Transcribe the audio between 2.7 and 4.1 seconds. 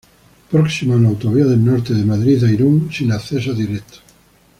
sin acceso directo.